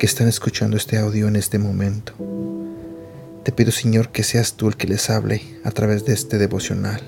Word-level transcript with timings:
que 0.00 0.06
están 0.06 0.28
escuchando 0.28 0.78
este 0.78 0.96
audio 0.96 1.28
en 1.28 1.36
este 1.36 1.58
momento. 1.58 2.14
Te 3.44 3.52
pido, 3.52 3.70
Señor, 3.70 4.08
que 4.08 4.22
seas 4.22 4.54
tú 4.54 4.68
el 4.68 4.78
que 4.78 4.86
les 4.86 5.10
hable 5.10 5.42
a 5.62 5.70
través 5.72 6.06
de 6.06 6.14
este 6.14 6.38
devocional. 6.38 7.02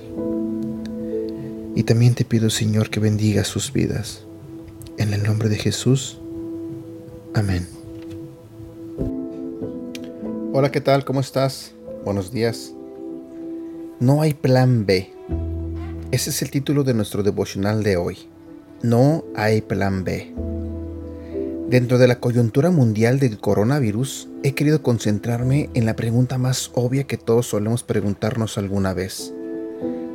Y 1.74 1.84
también 1.84 2.14
te 2.14 2.26
pido, 2.26 2.50
Señor, 2.50 2.90
que 2.90 3.00
bendiga 3.00 3.44
sus 3.44 3.72
vidas. 3.72 4.24
En 4.98 5.14
el 5.14 5.22
nombre 5.22 5.48
de 5.48 5.56
Jesús. 5.56 6.20
Amén. 7.32 7.66
Hola, 10.52 10.70
¿qué 10.70 10.82
tal? 10.82 11.06
¿Cómo 11.06 11.20
estás? 11.20 11.72
Buenos 12.04 12.30
días. 12.30 12.74
No 14.00 14.20
hay 14.20 14.34
plan 14.34 14.84
B. 14.84 15.10
Ese 16.10 16.28
es 16.28 16.42
el 16.42 16.50
título 16.50 16.84
de 16.84 16.92
nuestro 16.92 17.22
devocional 17.22 17.84
de 17.84 17.96
hoy. 17.96 18.18
No 18.82 19.24
hay 19.34 19.62
plan 19.62 20.04
B. 20.04 20.51
Dentro 21.72 21.96
de 21.96 22.06
la 22.06 22.20
coyuntura 22.20 22.70
mundial 22.70 23.18
del 23.18 23.38
coronavirus, 23.38 24.28
he 24.42 24.52
querido 24.52 24.82
concentrarme 24.82 25.70
en 25.72 25.86
la 25.86 25.96
pregunta 25.96 26.36
más 26.36 26.70
obvia 26.74 27.04
que 27.04 27.16
todos 27.16 27.46
solemos 27.46 27.82
preguntarnos 27.82 28.58
alguna 28.58 28.92
vez. 28.92 29.32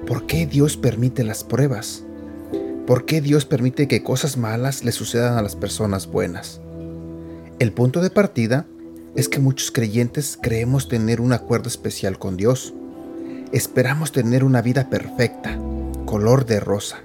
¿Por 0.05 0.27
qué 0.27 0.45
Dios 0.45 0.77
permite 0.77 1.23
las 1.23 1.43
pruebas? 1.43 2.03
¿Por 2.85 3.05
qué 3.05 3.21
Dios 3.21 3.45
permite 3.45 3.87
que 3.87 4.03
cosas 4.03 4.37
malas 4.37 4.83
le 4.83 4.91
sucedan 4.91 5.35
a 5.35 5.41
las 5.41 5.55
personas 5.55 6.05
buenas? 6.05 6.61
El 7.57 7.71
punto 7.71 8.01
de 8.01 8.11
partida 8.11 8.67
es 9.15 9.27
que 9.27 9.39
muchos 9.39 9.71
creyentes 9.71 10.37
creemos 10.39 10.87
tener 10.87 11.19
un 11.19 11.33
acuerdo 11.33 11.69
especial 11.69 12.19
con 12.19 12.37
Dios. 12.37 12.75
Esperamos 13.51 14.11
tener 14.11 14.43
una 14.43 14.61
vida 14.61 14.91
perfecta, 14.91 15.57
color 16.05 16.45
de 16.45 16.59
rosa. 16.59 16.97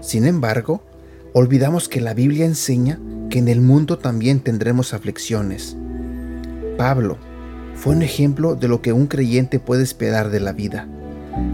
Sin 0.00 0.26
embargo, 0.26 0.82
olvidamos 1.38 1.90
que 1.90 2.00
la 2.00 2.14
Biblia 2.14 2.46
enseña 2.46 2.98
que 3.28 3.38
en 3.38 3.48
el 3.48 3.60
mundo 3.60 3.98
también 3.98 4.40
tendremos 4.40 4.94
aflicciones. 4.94 5.76
Pablo 6.78 7.18
fue 7.74 7.94
un 7.94 8.00
ejemplo 8.00 8.54
de 8.54 8.68
lo 8.68 8.80
que 8.80 8.94
un 8.94 9.06
creyente 9.06 9.60
puede 9.60 9.82
esperar 9.82 10.30
de 10.30 10.40
la 10.40 10.52
vida, 10.54 10.88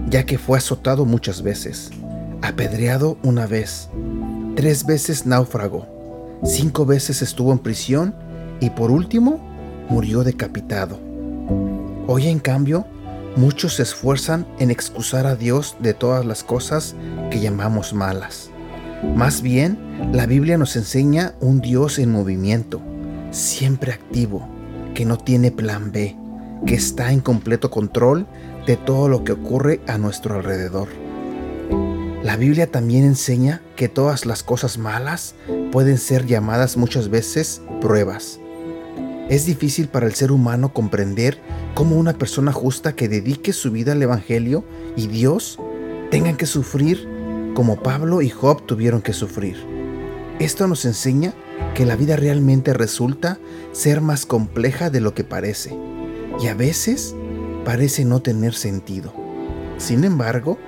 ya 0.08 0.24
que 0.24 0.38
fue 0.38 0.58
azotado 0.58 1.04
muchas 1.04 1.42
veces, 1.42 1.90
apedreado 2.42 3.18
una 3.24 3.48
vez, 3.48 3.88
tres 4.54 4.86
veces 4.86 5.26
náufrago, 5.26 5.88
cinco 6.44 6.86
veces 6.86 7.20
estuvo 7.20 7.50
en 7.50 7.58
prisión 7.58 8.14
y 8.60 8.70
por 8.70 8.92
último 8.92 9.40
murió 9.88 10.22
decapitado. 10.22 11.00
Hoy 12.06 12.28
en 12.28 12.38
cambio, 12.38 12.86
muchos 13.34 13.74
se 13.74 13.82
esfuerzan 13.82 14.46
en 14.60 14.70
excusar 14.70 15.26
a 15.26 15.34
Dios 15.34 15.74
de 15.80 15.92
todas 15.92 16.24
las 16.24 16.44
cosas 16.44 16.94
que 17.32 17.40
llamamos 17.40 17.92
malas. 17.92 18.51
Más 19.02 19.42
bien, 19.42 19.78
la 20.12 20.26
Biblia 20.26 20.58
nos 20.58 20.76
enseña 20.76 21.34
un 21.40 21.60
Dios 21.60 21.98
en 21.98 22.10
movimiento, 22.10 22.80
siempre 23.30 23.92
activo, 23.92 24.48
que 24.94 25.04
no 25.04 25.18
tiene 25.18 25.50
plan 25.50 25.92
B, 25.92 26.16
que 26.66 26.74
está 26.74 27.12
en 27.12 27.20
completo 27.20 27.70
control 27.70 28.26
de 28.66 28.76
todo 28.76 29.08
lo 29.08 29.24
que 29.24 29.32
ocurre 29.32 29.80
a 29.86 29.98
nuestro 29.98 30.36
alrededor. 30.36 30.88
La 32.22 32.36
Biblia 32.36 32.70
también 32.70 33.04
enseña 33.04 33.60
que 33.76 33.88
todas 33.88 34.26
las 34.26 34.42
cosas 34.42 34.78
malas 34.78 35.34
pueden 35.72 35.98
ser 35.98 36.26
llamadas 36.26 36.76
muchas 36.76 37.08
veces 37.08 37.60
pruebas 37.80 38.38
es 39.32 39.46
difícil 39.46 39.88
para 39.88 40.06
el 40.06 40.14
ser 40.14 40.30
humano 40.30 40.74
comprender 40.74 41.38
cómo 41.74 41.96
una 41.96 42.12
persona 42.12 42.52
justa 42.52 42.94
que 42.94 43.08
dedique 43.08 43.54
su 43.54 43.70
vida 43.70 43.92
al 43.92 44.02
Evangelio 44.02 44.62
y 44.94 45.06
Dios 45.06 45.58
tengan 46.10 46.36
que 46.36 46.44
sufrir 46.44 47.08
como 47.54 47.76
Pablo 47.82 48.22
y 48.22 48.30
Job 48.30 48.64
tuvieron 48.66 49.02
que 49.02 49.12
sufrir. 49.12 49.56
Esto 50.38 50.66
nos 50.66 50.84
enseña 50.84 51.34
que 51.74 51.86
la 51.86 51.96
vida 51.96 52.16
realmente 52.16 52.72
resulta 52.74 53.38
ser 53.72 54.00
más 54.00 54.26
compleja 54.26 54.90
de 54.90 55.00
lo 55.00 55.14
que 55.14 55.24
parece 55.24 55.76
y 56.40 56.48
a 56.48 56.54
veces 56.54 57.14
parece 57.64 58.04
no 58.04 58.20
tener 58.20 58.54
sentido. 58.54 59.12
Sin 59.78 60.04
embargo, 60.04 60.58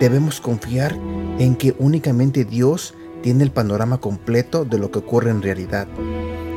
debemos 0.00 0.40
confiar 0.40 0.96
en 1.38 1.56
que 1.56 1.74
únicamente 1.78 2.44
Dios 2.44 2.94
tiene 3.22 3.44
el 3.44 3.50
panorama 3.50 3.98
completo 3.98 4.64
de 4.64 4.78
lo 4.78 4.90
que 4.90 5.00
ocurre 5.00 5.30
en 5.30 5.42
realidad. 5.42 5.88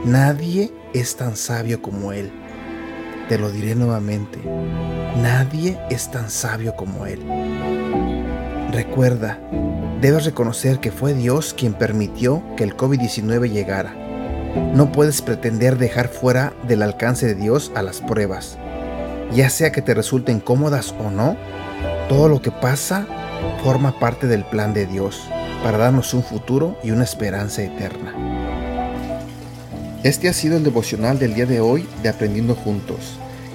Nadie 0.06 0.72
es 0.94 1.16
tan 1.16 1.36
sabio 1.36 1.82
como 1.82 2.12
Él. 2.12 2.32
Te 3.30 3.38
lo 3.38 3.52
diré 3.52 3.76
nuevamente, 3.76 4.40
nadie 5.22 5.78
es 5.90 6.12
tan 6.12 6.30
sabio 6.30 6.76
como 6.76 7.06
Él. 7.06 7.20
Recuerda, 8.72 9.40
debes 10.02 10.26
reconocer 10.26 10.80
que 10.80 10.92
fue 10.92 11.14
Dios 11.14 11.54
quien 11.54 11.74
permitió 11.74 12.44
que 12.58 12.64
el 12.64 12.76
COVID-19 12.76 13.50
llegara. 13.50 13.96
No 14.74 14.92
puedes 14.92 15.22
pretender 15.22 15.78
dejar 15.78 16.10
fuera 16.10 16.54
del 16.68 16.82
alcance 16.82 17.26
de 17.26 17.36
Dios 17.36 17.72
a 17.76 17.82
las 17.82 18.02
pruebas. 18.02 18.58
Ya 19.34 19.50
sea 19.50 19.72
que 19.72 19.82
te 19.82 19.94
resulten 19.94 20.40
cómodas 20.40 20.94
o 21.00 21.10
no, 21.10 21.38
todo 22.10 22.28
lo 22.28 22.42
que 22.42 22.52
pasa 22.52 23.08
forma 23.64 23.98
parte 24.00 24.28
del 24.28 24.44
plan 24.44 24.74
de 24.74 24.86
Dios 24.86 25.22
para 25.64 25.78
darnos 25.78 26.14
un 26.14 26.24
futuro 26.24 26.78
y 26.84 26.92
una 26.92 27.04
esperanza 27.04 27.64
eterna. 27.64 28.14
Este 30.04 30.30
ha 30.30 30.34
sido 30.34 30.58
el 30.58 30.64
devocional 30.64 31.20
del 31.20 31.34
día 31.34 31.46
de 31.46 31.60
hoy 31.60 31.88
de 32.04 32.10
Aprendiendo 32.10 32.56
Juntos. 32.56 33.18